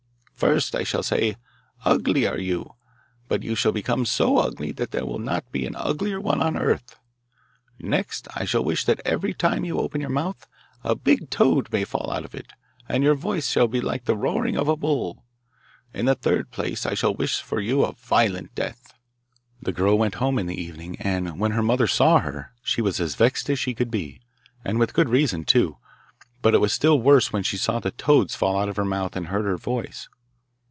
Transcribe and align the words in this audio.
First, 0.41 0.73
I 0.73 0.81
shall 0.81 1.03
say, 1.03 1.35
"Ugly 1.85 2.25
are 2.25 2.39
you, 2.39 2.73
but 3.27 3.43
you 3.43 3.53
shall 3.53 3.71
become 3.71 4.07
so 4.07 4.39
ugly 4.39 4.71
that 4.71 4.89
there 4.89 5.05
will 5.05 5.19
not 5.19 5.51
be 5.51 5.67
an 5.67 5.75
uglier 5.75 6.19
one 6.19 6.41
on 6.41 6.57
earth." 6.57 6.97
Next 7.77 8.27
I 8.35 8.45
shall 8.45 8.63
wish 8.63 8.83
that 8.85 9.01
every 9.05 9.35
time 9.35 9.63
you 9.63 9.77
open 9.77 10.01
your 10.01 10.09
mouth 10.09 10.47
a 10.83 10.95
big 10.95 11.29
toad 11.29 11.71
may 11.71 11.83
fall 11.83 12.09
out 12.11 12.25
of 12.25 12.33
it, 12.33 12.53
and 12.89 13.03
your 13.03 13.13
voice 13.13 13.49
shall 13.51 13.67
be 13.67 13.79
like 13.81 14.05
the 14.05 14.15
roaring 14.17 14.57
of 14.57 14.67
a 14.67 14.75
bull. 14.75 15.23
In 15.93 16.07
the 16.07 16.15
third 16.15 16.49
place 16.49 16.87
I 16.87 16.95
shall 16.95 17.13
wish 17.13 17.39
for 17.39 17.59
you 17.59 17.83
a 17.83 17.93
violent 17.93 18.55
death.' 18.55 18.95
The 19.61 19.71
girl 19.71 19.95
went 19.95 20.15
home 20.15 20.39
in 20.39 20.47
the 20.47 20.59
evening, 20.59 20.95
and 20.99 21.39
when 21.39 21.51
her 21.51 21.61
mother 21.61 21.85
saw 21.85 22.17
her 22.17 22.51
she 22.63 22.81
was 22.81 22.99
as 22.99 23.13
vexed 23.13 23.47
as 23.51 23.59
she 23.59 23.75
could 23.75 23.91
be, 23.91 24.19
and 24.65 24.79
with 24.79 24.95
good 24.95 25.07
reason, 25.09 25.43
too; 25.45 25.77
but 26.41 26.55
it 26.55 26.61
was 26.61 26.73
still 26.73 26.99
worse 26.99 27.31
when 27.31 27.43
she 27.43 27.57
saw 27.57 27.79
the 27.79 27.91
toads 27.91 28.33
fall 28.33 28.57
out 28.57 28.69
of 28.69 28.77
her 28.77 28.83
mouth 28.83 29.15
and 29.15 29.27
heard 29.27 29.45
her 29.45 29.57
voice. 29.57 30.09